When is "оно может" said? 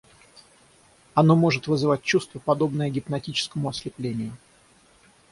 1.13-1.67